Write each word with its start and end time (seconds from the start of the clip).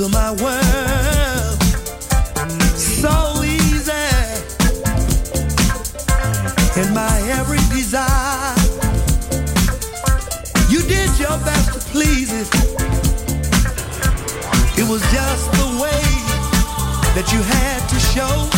into 0.00 0.12
my 0.16 0.30
world 0.42 1.62
so 2.78 3.42
easy, 3.42 3.92
in 6.80 6.94
my 6.94 7.16
every 7.38 7.58
desire. 7.74 8.54
You 10.70 10.80
did 10.82 11.10
your 11.18 11.36
best 11.44 11.72
to 11.74 11.80
please 11.90 12.32
it. 12.32 12.48
It 14.78 14.88
was 14.88 15.02
just 15.12 15.52
the 15.52 15.68
way 15.82 16.04
that 17.14 17.26
you 17.32 17.42
had 17.42 17.80
to 17.88 17.98
show. 18.14 18.48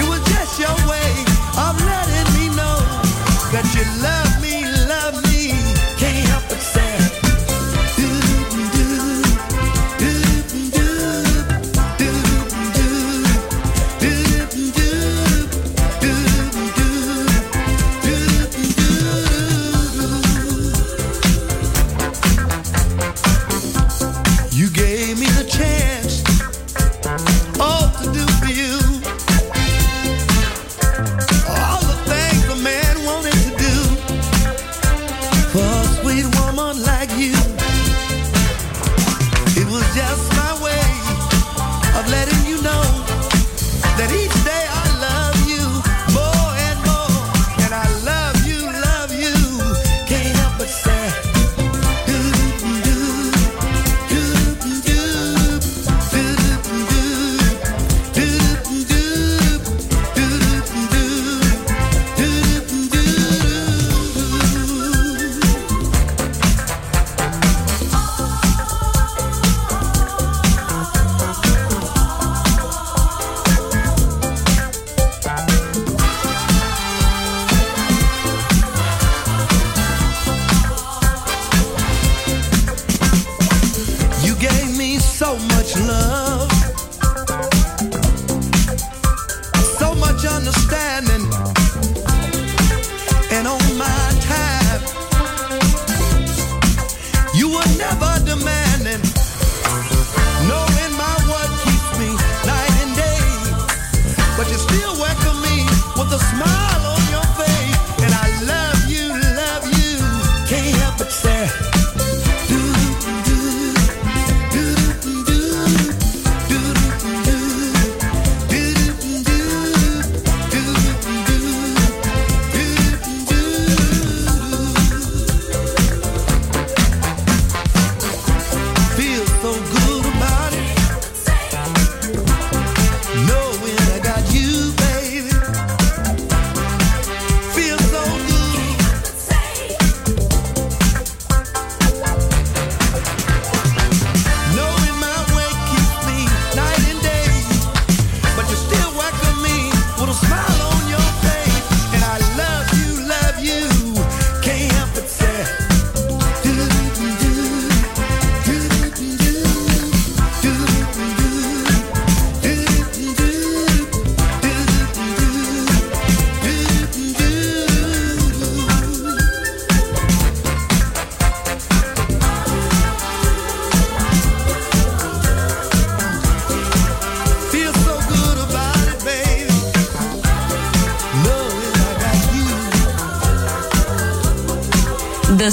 It 0.00 0.08
was 0.08 0.22
just 0.32 0.58
your 0.58 0.76
way 0.88 1.12
of 1.58 1.74
letting 1.84 2.28
me 2.38 2.48
know 2.56 2.78
that 3.52 3.68
you 3.74 4.02
love. 4.02 4.31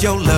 your 0.00 0.20
love 0.20 0.37